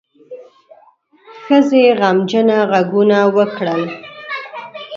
[1.43, 3.83] ښځې غمجنه غږونه وکړل.